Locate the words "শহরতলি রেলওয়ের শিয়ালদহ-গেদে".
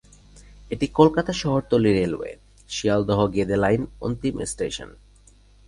1.33-3.55